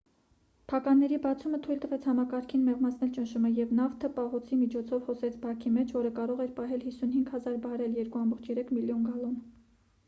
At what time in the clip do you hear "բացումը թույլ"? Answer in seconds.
1.25-1.81